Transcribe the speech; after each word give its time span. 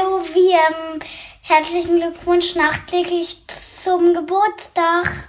ähm, 0.00 1.00
herzlichen 1.42 1.96
Glückwunsch 1.98 2.54
nachträglich 2.54 3.42
zum 3.82 4.14
Geburtstag. 4.14 5.28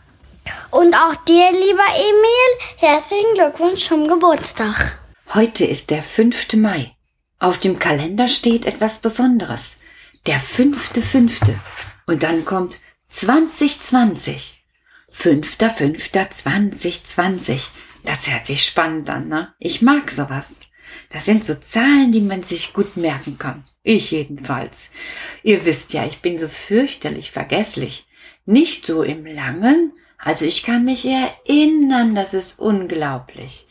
Und 0.71 0.95
auch 0.95 1.15
dir, 1.25 1.51
lieber 1.51 1.85
Emil, 1.93 2.67
herzlichen 2.77 3.33
Glückwunsch 3.35 3.85
zum 3.85 4.07
Geburtstag. 4.07 4.99
Heute 5.33 5.65
ist 5.65 5.89
der 5.89 6.03
5. 6.03 6.53
Mai. 6.53 6.95
Auf 7.39 7.59
dem 7.59 7.77
Kalender 7.77 8.27
steht 8.27 8.65
etwas 8.65 8.99
Besonderes. 8.99 9.79
Der 10.25 10.39
fünfte 10.39 11.01
fünfte. 11.01 11.59
Und 12.05 12.23
dann 12.23 12.45
kommt 12.45 12.77
2020. 13.09 14.63
Fünfter 15.11 15.69
fünfter 15.69 16.29
2020. 16.29 17.69
Das 18.03 18.29
hört 18.29 18.45
sich 18.45 18.65
spannend 18.65 19.09
an, 19.09 19.27
ne? 19.27 19.53
Ich 19.59 19.81
mag 19.81 20.09
sowas. 20.09 20.59
Das 21.11 21.25
sind 21.25 21.45
so 21.45 21.55
Zahlen, 21.55 22.11
die 22.11 22.21
man 22.21 22.43
sich 22.43 22.73
gut 22.73 22.97
merken 22.97 23.37
kann. 23.37 23.63
Ich 23.83 24.11
jedenfalls. 24.11 24.91
Ihr 25.43 25.65
wisst 25.65 25.93
ja, 25.93 26.05
ich 26.05 26.21
bin 26.21 26.37
so 26.37 26.47
fürchterlich 26.47 27.31
vergesslich. 27.31 28.07
Nicht 28.45 28.85
so 28.85 29.03
im 29.03 29.25
Langen, 29.25 29.93
also 30.17 30.45
ich 30.45 30.63
kann 30.63 30.85
mich 30.85 31.05
erinnern, 31.05 32.15
das 32.15 32.33
ist 32.33 32.59
unglaublich. 32.59 33.67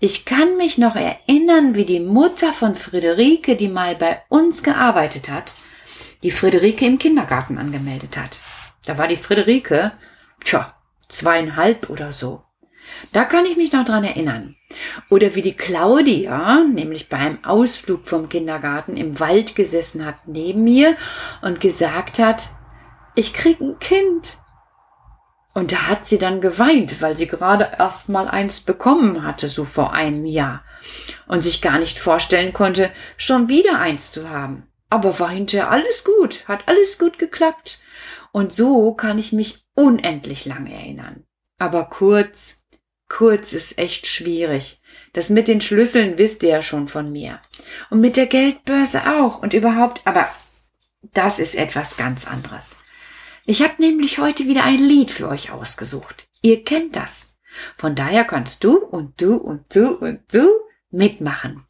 Ich 0.00 0.24
kann 0.24 0.56
mich 0.56 0.78
noch 0.78 0.94
erinnern, 0.94 1.74
wie 1.74 1.84
die 1.84 1.98
Mutter 1.98 2.52
von 2.52 2.76
Friederike, 2.76 3.56
die 3.56 3.68
mal 3.68 3.96
bei 3.96 4.22
uns 4.28 4.62
gearbeitet 4.62 5.28
hat, 5.28 5.56
die 6.22 6.30
Friederike 6.30 6.86
im 6.86 6.98
Kindergarten 6.98 7.58
angemeldet 7.58 8.16
hat. 8.16 8.38
Da 8.86 8.96
war 8.96 9.08
die 9.08 9.16
Friederike, 9.16 9.90
tja, 10.44 10.72
zweieinhalb 11.08 11.90
oder 11.90 12.12
so. 12.12 12.44
Da 13.12 13.24
kann 13.24 13.46
ich 13.46 13.56
mich 13.56 13.72
noch 13.72 13.84
dran 13.84 14.04
erinnern. 14.04 14.56
Oder 15.08 15.34
wie 15.34 15.42
die 15.42 15.56
Claudia, 15.56 16.64
nämlich 16.64 17.08
beim 17.08 17.42
Ausflug 17.44 18.06
vom 18.06 18.28
Kindergarten 18.28 18.96
im 18.96 19.18
Wald 19.20 19.54
gesessen 19.54 20.04
hat 20.04 20.26
neben 20.26 20.64
mir 20.64 20.96
und 21.42 21.60
gesagt 21.60 22.18
hat, 22.18 22.50
ich 23.14 23.32
krieg 23.32 23.60
ein 23.60 23.78
Kind. 23.78 24.38
Und 25.54 25.72
da 25.72 25.88
hat 25.88 26.06
sie 26.06 26.18
dann 26.18 26.40
geweint, 26.40 27.00
weil 27.02 27.16
sie 27.16 27.26
gerade 27.26 27.72
erst 27.78 28.10
mal 28.10 28.28
eins 28.28 28.60
bekommen 28.60 29.24
hatte, 29.24 29.48
so 29.48 29.64
vor 29.64 29.92
einem 29.92 30.24
Jahr. 30.24 30.62
Und 31.26 31.42
sich 31.42 31.60
gar 31.60 31.78
nicht 31.78 31.98
vorstellen 31.98 32.52
konnte, 32.52 32.90
schon 33.16 33.48
wieder 33.48 33.80
eins 33.80 34.12
zu 34.12 34.30
haben. 34.30 34.68
Aber 34.90 35.18
war 35.18 35.30
hinterher 35.30 35.70
alles 35.70 36.04
gut, 36.04 36.46
hat 36.46 36.68
alles 36.68 36.98
gut 36.98 37.18
geklappt. 37.18 37.80
Und 38.30 38.52
so 38.52 38.94
kann 38.94 39.18
ich 39.18 39.32
mich 39.32 39.64
unendlich 39.74 40.44
lange 40.44 40.72
erinnern. 40.72 41.24
Aber 41.58 41.86
kurz, 41.86 42.64
kurz 43.08 43.52
ist 43.52 43.78
echt 43.78 44.06
schwierig. 44.06 44.80
Das 45.12 45.30
mit 45.30 45.48
den 45.48 45.60
Schlüsseln 45.60 46.18
wisst 46.18 46.42
ihr 46.42 46.50
ja 46.50 46.62
schon 46.62 46.88
von 46.88 47.10
mir. 47.10 47.40
Und 47.90 48.00
mit 48.00 48.16
der 48.16 48.26
Geldbörse 48.26 49.18
auch 49.18 49.42
und 49.42 49.54
überhaupt, 49.54 50.00
aber 50.04 50.28
das 51.14 51.38
ist 51.38 51.54
etwas 51.54 51.96
ganz 51.96 52.26
anderes. 52.26 52.76
Ich 53.46 53.62
habe 53.62 53.74
nämlich 53.78 54.18
heute 54.18 54.46
wieder 54.46 54.64
ein 54.64 54.78
Lied 54.78 55.10
für 55.10 55.28
euch 55.28 55.50
ausgesucht. 55.50 56.28
Ihr 56.42 56.64
kennt 56.64 56.96
das. 56.96 57.36
Von 57.76 57.94
daher 57.94 58.24
kannst 58.24 58.62
du 58.62 58.76
und 58.76 59.20
du 59.20 59.36
und 59.36 59.74
du 59.74 59.88
und 59.88 60.22
du 60.32 60.48
mitmachen. 60.90 61.64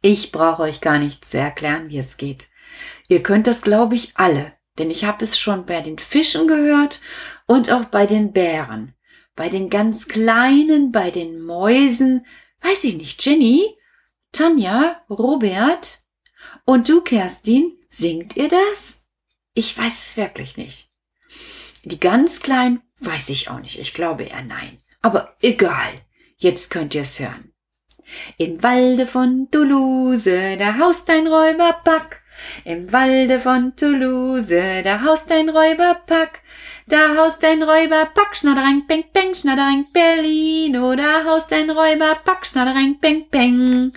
Ich 0.00 0.32
brauche 0.32 0.62
euch 0.62 0.80
gar 0.80 0.98
nicht 0.98 1.24
zu 1.24 1.38
erklären, 1.38 1.88
wie 1.88 1.98
es 1.98 2.16
geht. 2.16 2.48
Ihr 3.08 3.22
könnt 3.22 3.46
das, 3.46 3.62
glaube 3.62 3.94
ich, 3.94 4.12
alle, 4.14 4.52
denn 4.78 4.90
ich 4.90 5.04
habe 5.04 5.24
es 5.24 5.38
schon 5.38 5.66
bei 5.66 5.80
den 5.80 5.98
Fischen 5.98 6.46
gehört 6.46 7.00
und 7.46 7.70
auch 7.70 7.84
bei 7.86 8.06
den 8.06 8.32
Bären, 8.32 8.94
bei 9.34 9.48
den 9.48 9.70
ganz 9.70 10.08
Kleinen, 10.08 10.92
bei 10.92 11.10
den 11.10 11.40
Mäusen, 11.40 12.26
weiß 12.60 12.84
ich 12.84 12.96
nicht, 12.96 13.24
Jenny, 13.24 13.76
Tanja, 14.32 15.02
Robert 15.08 16.02
und 16.64 16.88
du, 16.88 17.00
Kerstin, 17.00 17.78
singt 17.88 18.36
ihr 18.36 18.48
das? 18.48 19.04
Ich 19.54 19.76
weiß 19.76 20.08
es 20.08 20.16
wirklich 20.16 20.56
nicht. 20.56 20.90
Die 21.84 22.00
ganz 22.00 22.40
kleinen 22.40 22.82
weiß 22.98 23.28
ich 23.30 23.50
auch 23.50 23.58
nicht. 23.58 23.78
Ich 23.78 23.92
glaube 23.92 24.24
eher 24.24 24.42
nein. 24.42 24.78
Aber 25.00 25.36
egal. 25.42 25.92
Jetzt 26.36 26.70
könnt 26.70 26.94
ihr 26.94 27.02
es 27.02 27.20
hören. 27.20 27.52
Im 28.36 28.62
Walde 28.62 29.06
von 29.06 29.48
Toulouse, 29.50 30.24
da 30.24 30.78
haust 30.78 31.08
ein 31.10 31.26
Räuberpack. 31.26 32.21
Im 32.64 32.92
Walde 32.92 33.40
von 33.40 33.74
Toulouse, 33.76 34.82
da 34.84 35.02
haust 35.02 35.30
ein 35.30 35.48
Räuberpack. 35.48 36.40
Da 36.88 37.16
haust 37.16 37.44
ein 37.44 37.62
Räuberpack, 37.62 38.34
schnaddereng, 38.36 38.86
peng, 38.86 39.04
peng, 39.12 39.34
schnaddereng, 39.34 39.86
Berlino. 39.92 40.94
Da 40.96 41.24
haust 41.24 41.52
ein 41.52 41.70
Räuberpack, 41.70 42.44
schnaddereng, 42.44 42.98
peng, 43.00 43.28
peng. 43.30 43.92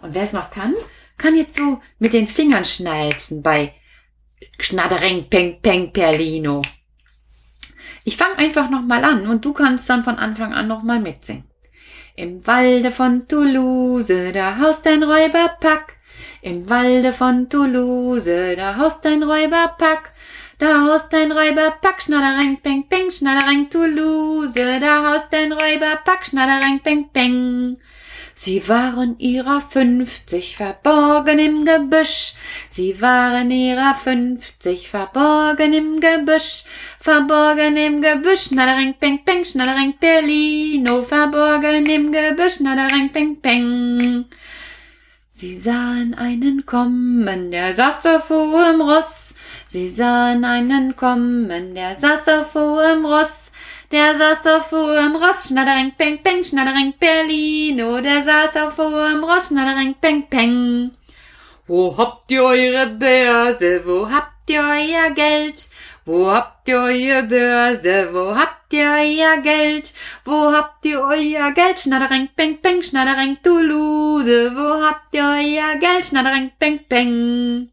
Und 0.00 0.14
wer 0.14 0.22
es 0.22 0.32
noch 0.32 0.50
kann, 0.50 0.74
kann 1.16 1.36
jetzt 1.36 1.56
so 1.56 1.80
mit 1.98 2.12
den 2.12 2.28
Fingern 2.28 2.64
schnalzen 2.64 3.42
bei 3.42 3.74
Schnaddereng, 4.60 5.28
peng, 5.28 5.60
peng, 5.60 5.92
Perlino. 5.92 6.62
Ich 8.04 8.16
fange 8.16 8.38
einfach 8.38 8.70
nochmal 8.70 9.04
an 9.04 9.28
und 9.28 9.44
du 9.44 9.52
kannst 9.52 9.88
dann 9.90 10.04
von 10.04 10.16
Anfang 10.16 10.52
an 10.52 10.66
nochmal 10.66 11.00
mitsingen. 11.00 11.44
Im 12.16 12.44
Walde 12.46 12.90
von 12.90 13.28
Toulouse, 13.28 14.32
da 14.32 14.58
haust 14.58 14.86
ein 14.86 15.02
Räuberpack. 15.02 15.97
Im 16.48 16.70
Walde 16.70 17.12
von 17.12 17.46
Toulouse, 17.50 18.56
da 18.56 18.76
haust 18.78 19.04
ein 19.04 19.22
Räuberpack. 19.22 20.12
Da 20.58 20.86
haust 20.86 21.12
ein 21.14 21.30
Räuberpack, 21.30 22.00
schnaddereng, 22.00 22.56
peng, 22.62 22.84
peng, 22.88 23.10
schnaddereng, 23.10 23.68
Toulouse. 23.68 24.54
Da 24.54 25.12
haust 25.12 25.34
ein 25.34 25.52
Räuberpack, 25.52 26.24
schnaddereng, 26.24 26.80
peng, 26.80 27.10
peng. 27.12 27.76
Sie 28.34 28.66
waren 28.66 29.18
ihrer 29.18 29.60
fünfzig 29.60 30.56
verborgen 30.56 31.38
im 31.38 31.66
Gebüsch. 31.66 32.34
Sie 32.70 32.98
waren 33.02 33.50
ihrer 33.50 33.94
fünfzig 33.94 34.88
verborgen 34.88 35.74
im 35.74 36.00
Gebüsch. 36.00 36.64
Verborgen 36.98 37.76
im 37.76 38.00
Gebüsch, 38.00 38.44
schnaddereng, 38.44 38.94
peng, 38.98 39.22
peng, 39.22 39.44
schnaddereng, 39.44 39.94
Berlino. 40.00 41.02
Verborgen 41.02 41.84
im 41.86 42.10
Gebüsch, 42.10 42.54
schnaddereng, 42.54 43.10
peng, 43.12 43.36
peng. 43.36 44.07
Sie 45.40 45.56
sahen 45.56 46.14
einen 46.14 46.66
kommen, 46.66 47.52
der 47.52 47.72
saß 47.72 48.06
auf 48.06 48.28
hohem 48.28 48.80
Ross. 48.80 49.36
Sie 49.68 49.88
sahen 49.88 50.44
einen 50.44 50.96
kommen, 50.96 51.76
der 51.76 51.94
saß 51.94 52.26
auf 52.26 52.54
hohem 52.54 53.06
Ross. 53.06 53.52
Der 53.92 54.16
saß 54.16 54.44
auf 54.48 54.72
hohem 54.72 55.14
Ross, 55.14 55.46
schnaddereng, 55.46 55.92
peng, 55.96 56.20
peng, 56.24 56.42
schnaddereng, 56.42 56.92
Berlino. 56.98 58.00
Der 58.00 58.20
saß 58.20 58.56
auf 58.56 58.78
hohem 58.78 59.22
Ross, 59.22 59.50
schnaddereng, 59.50 59.94
peng, 60.00 60.26
peng. 60.28 60.90
Wo 61.68 61.96
habt 61.96 62.32
ihr 62.32 62.42
eure 62.42 62.88
Börse? 62.88 63.82
Wo 63.86 64.10
habt 64.10 64.50
ihr 64.50 64.60
euer 64.60 65.14
Geld? 65.14 65.68
Wo 66.08 66.30
habt 66.30 66.66
ihr 66.66 66.78
eure 66.78 67.22
Börse? 67.24 68.08
Wo 68.14 68.34
habt 68.34 68.72
ihr 68.72 68.90
euer 68.90 69.42
Geld? 69.42 69.92
Wo 70.24 70.50
habt 70.54 70.86
ihr 70.86 71.02
euer 71.02 71.52
Geld? 71.52 71.80
Schnaddereng, 71.80 72.30
peng, 72.34 72.62
peng, 72.62 72.82
schnaddereng, 72.82 73.36
Toulouse. 73.42 74.50
Wo 74.56 74.82
habt 74.82 75.12
ihr 75.12 75.22
euer 75.22 75.76
Geld? 75.78 76.06
Schnaddereng, 76.06 76.52
peng, 76.58 76.80
peng. 76.88 77.70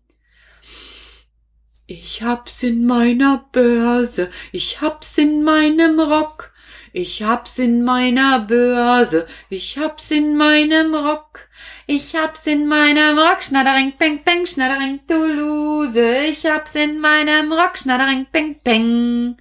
Ich 1.87 2.23
hab's 2.23 2.61
in 2.63 2.85
meiner 2.85 3.45
Börse, 3.53 4.29
ich 4.51 4.81
hab's 4.81 5.17
in 5.17 5.41
meinem 5.41 5.97
Rock, 5.99 6.51
ich 6.95 7.21
hab's 7.21 7.59
in 7.59 7.83
meiner 7.83 8.39
Börse, 8.39 9.27
ich 9.49 9.77
hab's 9.77 10.11
in 10.11 10.37
meinem 10.37 10.95
Rock, 10.95 11.49
ich 11.87 12.15
hab's 12.15 12.47
in 12.47 12.67
meinem 12.67 13.19
Rock, 13.19 13.43
schnattering, 13.43 13.91
peng, 13.97 14.23
peng, 14.23 14.45
schnattering, 14.45 15.01
Toulouse, 15.05 15.97
ich 15.97 16.45
hab's 16.45 16.73
in 16.75 16.99
meinem 16.99 17.51
Rock, 17.51 17.77
schnattering, 17.77 18.27
peng, 18.31 18.61
peng. 18.63 19.35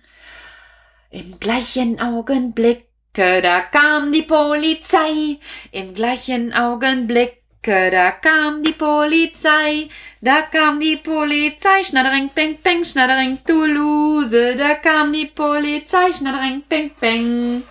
Im 1.10 1.38
gleichen 1.38 2.00
Augenblick, 2.00 2.88
da 3.12 3.60
kam 3.60 4.12
die 4.12 4.22
Polizei, 4.22 5.38
im 5.70 5.94
gleichen 5.94 6.52
Augenblick, 6.52 7.43
da 7.66 8.10
kam 8.20 8.62
die 8.62 8.72
Polizei, 8.72 9.88
da 10.20 10.42
kam 10.42 10.80
die 10.80 10.96
Polizei, 10.96 11.82
schnattering, 11.82 12.28
peng, 12.34 12.56
peng, 12.62 12.84
schnattering, 12.84 13.38
Toulouse, 13.46 14.54
da 14.56 14.74
kam 14.74 15.12
die 15.12 15.26
Polizei, 15.26 16.12
schnattering, 16.12 16.62
peng, 16.68 16.90
peng. 17.00 17.62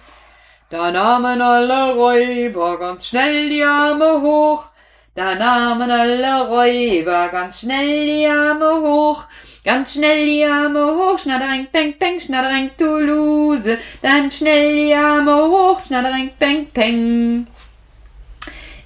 Da 0.69 0.91
nahmen 0.91 1.41
alle 1.41 1.93
Räuber 1.93 2.79
ganz 2.79 3.07
schnell 3.07 3.49
die 3.49 3.63
Arme 3.63 4.21
hoch, 4.21 4.69
da 5.13 5.35
nahmen 5.35 5.91
alle 5.91 6.47
Räuber 6.47 7.29
ganz 7.29 7.61
schnell 7.61 8.05
die 8.07 8.25
Arme 8.25 8.81
hoch, 8.81 9.25
ganz 9.63 9.93
schnell 9.93 10.25
die 10.25 10.43
Arme 10.43 10.85
hoch, 10.95 11.19
schnattering, 11.19 11.67
peng, 11.71 11.93
peng, 11.99 12.19
schnattering, 12.19 12.71
Toulouse, 12.77 13.77
dann 14.01 14.31
schnell 14.31 14.73
die 14.73 14.95
Arme 14.95 15.35
hoch, 15.35 15.85
schnattering, 15.85 16.31
peng, 16.39 16.65
peng. 16.71 17.47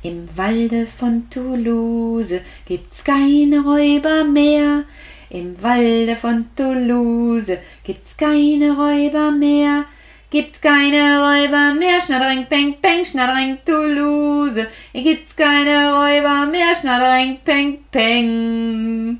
Im 0.07 0.29
Walde 0.37 0.87
von 0.87 1.29
Toulouse 1.29 2.39
gibt's 2.65 3.03
keine 3.03 3.59
Räuber 3.59 4.23
mehr. 4.23 4.85
Im 5.29 5.61
Walde 5.61 6.15
von 6.15 6.45
Toulouse 6.55 7.57
gibt's 7.83 8.15
keine 8.15 8.71
Räuber 8.71 9.31
mehr. 9.31 9.83
Gibt's 10.29 10.61
keine 10.61 11.19
Räuber 11.19 11.73
mehr, 11.73 11.99
schnattering, 11.99 12.45
peng, 12.47 12.77
peng, 12.81 13.03
schnattering, 13.03 13.57
Toulouse. 13.65 14.65
Gibt's 14.93 15.35
keine 15.35 15.91
Räuber 15.91 16.45
mehr, 16.45 16.73
schnattering, 16.79 17.39
peng, 17.43 17.79
peng. 17.91 19.19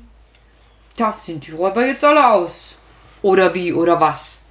Da 0.96 1.12
sind 1.12 1.46
die 1.46 1.52
Räuber 1.52 1.84
jetzt 1.84 2.02
alle 2.02 2.26
aus. 2.26 2.78
Oder 3.20 3.52
wie, 3.52 3.74
oder 3.74 4.00
was? 4.00 4.46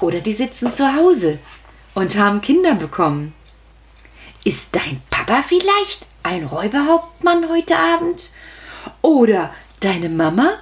Oder 0.00 0.18
die 0.18 0.32
sitzen 0.32 0.72
zu 0.72 0.92
Hause 0.92 1.38
und 1.94 2.18
haben 2.18 2.40
Kinder 2.40 2.74
bekommen. 2.74 3.32
Ist 4.44 4.74
dein 4.74 5.00
Papa 5.08 5.42
vielleicht 5.42 6.08
ein 6.24 6.44
Räuberhauptmann 6.44 7.48
heute 7.48 7.78
Abend? 7.78 8.30
Oder 9.00 9.54
deine 9.78 10.08
Mama? 10.08 10.58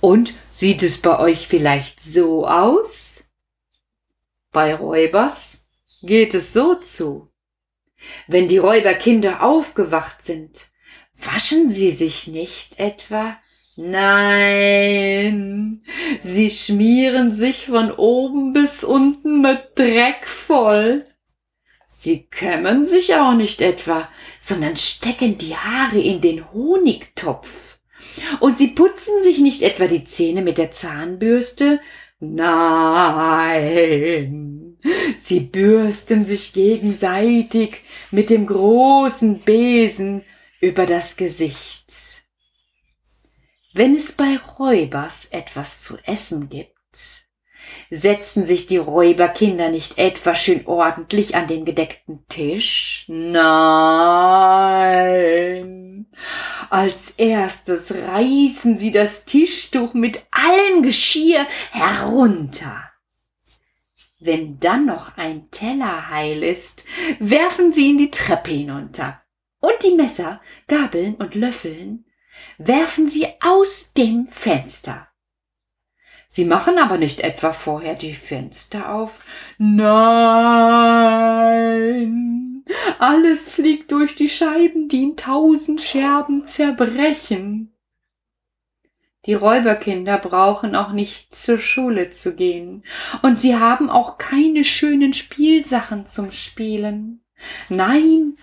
Und 0.00 0.34
sieht 0.50 0.82
es 0.82 0.98
bei 0.98 1.16
euch 1.20 1.46
vielleicht 1.46 2.02
so 2.02 2.44
aus? 2.44 3.26
Bei 4.50 4.74
Räubers 4.74 5.70
geht 6.02 6.34
es 6.34 6.52
so 6.52 6.74
zu. 6.74 7.30
Wenn 8.26 8.48
die 8.48 8.58
Räuberkinder 8.58 9.44
aufgewacht 9.44 10.24
sind, 10.24 10.66
waschen 11.14 11.70
sie 11.70 11.92
sich 11.92 12.26
nicht 12.26 12.80
etwa? 12.80 13.38
Nein, 13.76 15.04
sie 16.24 16.50
schmieren 16.50 17.32
sich 17.32 17.66
von 17.66 17.92
oben 17.92 18.52
bis 18.52 18.82
unten 18.82 19.40
mit 19.40 19.78
Dreck 19.78 20.26
voll. 20.26 21.06
Sie 22.00 22.28
kämmen 22.30 22.84
sich 22.84 23.16
auch 23.16 23.34
nicht 23.34 23.60
etwa, 23.60 24.08
sondern 24.38 24.76
stecken 24.76 25.36
die 25.36 25.56
Haare 25.56 25.98
in 25.98 26.20
den 26.20 26.52
Honigtopf. 26.52 27.78
Und 28.38 28.56
sie 28.56 28.68
putzen 28.68 29.20
sich 29.20 29.40
nicht 29.40 29.62
etwa 29.62 29.88
die 29.88 30.04
Zähne 30.04 30.42
mit 30.42 30.58
der 30.58 30.70
Zahnbürste, 30.70 31.80
Nein, 32.20 33.58
sie 35.18 35.40
bürsten 35.40 36.24
sich 36.24 36.52
gegenseitig 36.52 37.82
mit 38.12 38.30
dem 38.30 38.46
großen 38.46 39.40
Besen 39.40 40.22
über 40.60 40.86
das 40.86 41.16
Gesicht. 41.16 42.22
Wenn 43.74 43.96
es 43.96 44.12
bei 44.12 44.36
Räubers 44.36 45.26
etwas 45.32 45.82
zu 45.82 45.96
essen 46.04 46.48
gibt, 46.48 47.27
setzen 47.90 48.46
sich 48.46 48.66
die 48.66 48.76
Räuberkinder 48.76 49.70
nicht 49.70 49.98
etwa 49.98 50.34
schön 50.34 50.66
ordentlich 50.66 51.34
an 51.34 51.46
den 51.46 51.64
gedeckten 51.64 52.24
Tisch? 52.28 53.04
Nein. 53.08 54.48
Als 56.70 57.10
erstes 57.10 57.94
reißen 57.94 58.76
sie 58.76 58.92
das 58.92 59.24
Tischtuch 59.24 59.94
mit 59.94 60.22
allem 60.30 60.82
Geschirr 60.82 61.46
herunter. 61.70 62.84
Wenn 64.20 64.58
dann 64.58 64.84
noch 64.86 65.16
ein 65.16 65.48
Teller 65.50 66.10
heil 66.10 66.42
ist, 66.42 66.84
werfen 67.20 67.72
sie 67.72 67.86
ihn 67.86 67.98
die 67.98 68.10
Treppe 68.10 68.50
hinunter. 68.50 69.22
Und 69.60 69.74
die 69.82 69.94
Messer, 69.94 70.40
Gabeln 70.66 71.14
und 71.14 71.34
Löffeln 71.34 72.04
werfen 72.58 73.08
sie 73.08 73.26
aus 73.40 73.92
dem 73.92 74.28
Fenster. 74.28 75.07
Sie 76.30 76.44
machen 76.44 76.76
aber 76.76 76.98
nicht 76.98 77.20
etwa 77.20 77.52
vorher 77.52 77.94
die 77.94 78.12
Fenster 78.12 78.94
auf. 78.94 79.20
Nein, 79.56 79.86
alles 82.98 83.50
fliegt 83.50 83.90
durch 83.92 84.14
die 84.14 84.28
Scheiben, 84.28 84.88
die 84.88 85.04
in 85.04 85.16
tausend 85.16 85.80
Scherben 85.80 86.44
zerbrechen. 86.44 87.72
Die 89.24 89.32
Räuberkinder 89.32 90.18
brauchen 90.18 90.76
auch 90.76 90.92
nicht 90.92 91.34
zur 91.34 91.58
Schule 91.58 92.10
zu 92.10 92.34
gehen, 92.34 92.84
und 93.22 93.40
sie 93.40 93.56
haben 93.56 93.88
auch 93.88 94.18
keine 94.18 94.64
schönen 94.64 95.14
Spielsachen 95.14 96.06
zum 96.06 96.30
Spielen. 96.30 97.24
Nein, 97.70 98.34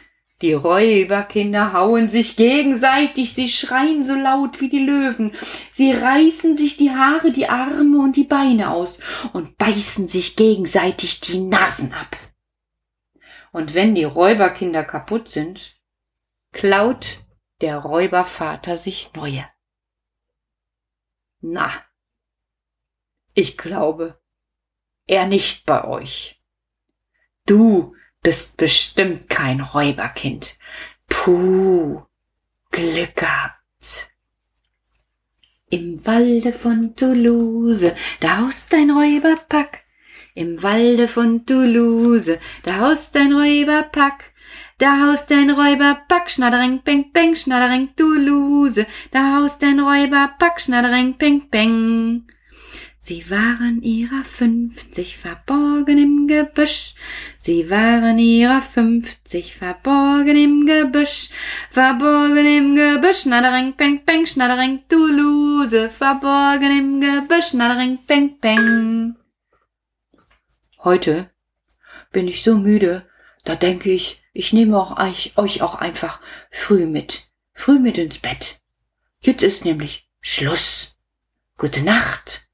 die 0.45 0.53
Räuberkinder 0.53 1.74
hauen 1.74 2.07
sich 2.07 2.36
gegenseitig, 2.36 3.33
sie 3.33 3.50
schreien 3.50 4.03
so 4.03 4.13
laut 4.13 4.62
wie 4.62 4.69
die 4.69 4.86
Löwen, 4.86 5.31
sie 5.71 5.92
reißen 5.92 6.56
sich 6.56 6.77
die 6.77 6.92
Haare, 6.92 7.31
die 7.31 7.47
Arme 7.47 7.97
und 7.97 8.15
die 8.15 8.25
Beine 8.25 8.69
aus 8.69 9.00
und 9.33 9.57
beißen 9.57 10.07
sich 10.07 10.36
gegenseitig 10.36 11.19
die 11.19 11.39
Nasen 11.39 11.94
ab. 11.94 12.15
Und 13.53 13.74
wenn 13.74 13.95
die 13.95 14.03
Räuberkinder 14.03 14.83
kaputt 14.83 15.30
sind, 15.30 15.81
klaut 16.51 17.25
der 17.62 17.77
Räubervater 17.77 18.77
sich 18.77 19.13
neue. 19.15 19.50
Na, 21.41 21.71
ich 23.33 23.57
glaube, 23.57 24.21
er 25.07 25.25
nicht 25.25 25.65
bei 25.65 25.83
euch. 25.86 26.39
Du 27.48 27.95
bist 28.25 28.57
bestimmt 28.57 29.30
kein 29.30 29.62
Räuberkind. 29.62 30.57
Puh, 31.07 32.01
Glück 32.72 33.16
gehabt. 33.16 34.10
Im 35.69 36.04
Walde 36.07 36.51
von 36.51 36.95
Toulouse, 36.95 37.94
da 38.22 38.39
haust 38.39 38.74
ein 38.74 38.89
Räuberpack. 38.89 39.83
Im 40.33 40.63
Walde 40.63 41.07
von 41.07 41.45
Toulouse, 41.45 42.39
da 42.63 42.80
haust 42.80 43.16
ein 43.16 43.31
Räuberpack. 43.31 44.33
Da 44.80 45.06
haust 45.06 45.31
ein 45.31 45.51
Räuberpack, 45.51 46.31
schnadereng, 46.31 46.81
peng, 46.81 47.12
peng, 47.13 47.36
schnadereng, 47.36 47.95
Toulouse. 47.95 48.88
Da 49.12 49.38
haust 49.38 49.63
ein 49.63 49.80
Räuberpack, 49.80 50.60
schnadereng, 50.60 51.13
peng, 51.19 51.48
peng. 51.51 52.25
Sie 53.07 53.30
waren 53.30 53.84
ihrer 53.84 54.24
fünfzig 54.24 55.19
verborgen 55.19 56.00
im 56.00 56.28
Gebüsch. 56.28 56.96
Sie 57.38 57.69
waren 57.69 58.18
ihrer 58.18 58.63
fünfzig 58.63 59.56
verborgen 59.56 60.36
im 60.36 60.66
Gebüsch. 60.66 61.30
Verborgen 61.69 62.48
im 62.48 62.74
Gebüsch, 62.74 63.22
schnadereng, 63.22 63.78
peng, 63.78 64.04
peng, 64.04 64.25
schnadereng, 64.25 64.86
Toulouse. 64.90 65.92
Verborgen 65.96 66.75
im 66.75 67.00
Gebüsch, 67.00 67.50
schnadereng, 67.50 68.00
peng, 68.07 68.40
peng. 68.40 69.16
Heute 70.84 71.29
bin 72.12 72.27
ich 72.27 72.44
so 72.44 72.58
müde, 72.58 73.08
da 73.44 73.56
denke 73.56 73.91
ich, 73.91 74.24
ich 74.34 74.51
nehme 74.51 74.79
auch 74.79 74.98
euch, 75.00 75.38
euch 75.38 75.62
auch 75.62 75.75
einfach 75.75 76.22
früh 76.50 76.88
mit. 76.88 77.25
Früh 77.53 77.77
mit 77.77 78.00
ins 78.00 78.18
Bett. 78.18 78.62
Jetzt 79.22 79.44
ist 79.44 79.63
nämlich 79.63 80.10
Schluss. 80.22 80.98
Gute 81.56 81.84
Nacht 81.84 82.45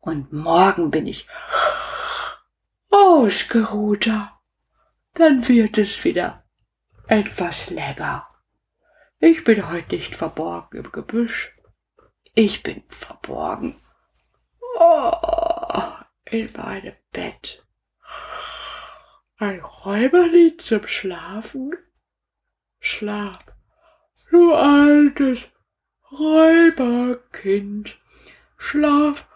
und 0.00 0.32
morgen 0.32 0.90
bin 0.90 1.06
ich 1.06 1.26
ausgeruhter. 2.90 4.40
Dann 5.14 5.46
wird 5.48 5.78
es 5.78 6.04
wieder 6.04 6.44
etwas 7.06 7.70
länger. 7.70 8.28
Ich 9.18 9.44
bin 9.44 9.70
heute 9.70 9.96
nicht 9.96 10.16
verborgen 10.16 10.84
im 10.84 10.92
Gebüsch. 10.92 11.52
Ich 12.34 12.62
bin 12.62 12.82
verborgen 12.88 13.76
oh, 14.78 15.12
in 16.24 16.48
meinem 16.56 16.94
Bett. 17.12 17.64
Ein 19.36 19.60
Räuberlied 19.60 20.62
zum 20.62 20.86
Schlafen? 20.86 21.74
Schlaf, 22.78 23.38
du 24.30 24.54
altes 24.54 25.50
Räuberkind. 26.12 27.98
Schlaf, 28.56 29.29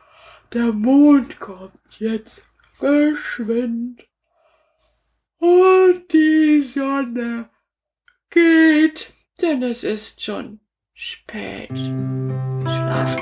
der 0.54 0.73
Mond 0.73 1.40
kommt 1.40 1.99
jetzt 1.99 2.46
geschwind 2.78 4.06
und 5.38 6.12
die 6.12 6.62
Sonne 6.62 7.50
geht, 8.30 9.12
denn 9.42 9.64
es 9.64 9.82
ist 9.82 10.23
schon 10.23 10.61
spät. 10.94 11.76
Schlaf 11.76 13.20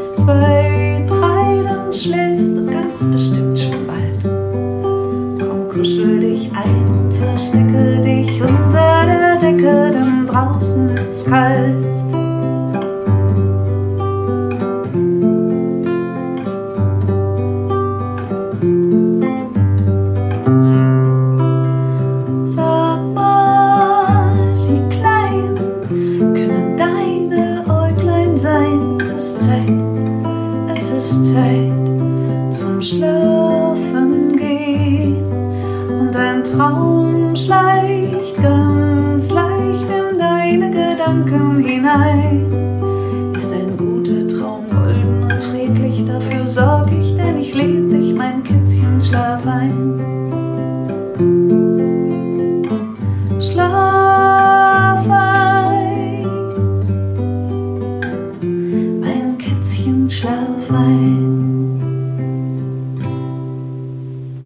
Eins, 0.00 0.14
zwei, 0.14 1.04
drei, 1.06 1.62
dann 1.62 1.92
schläfst 1.92 2.29